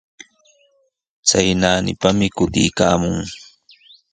[1.27, 3.17] Chay naanipami kutiykaamun.